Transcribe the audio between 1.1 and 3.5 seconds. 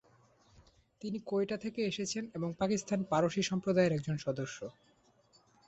কোয়েটা থেকে এসেছেন এবং পাকিস্তান পারসি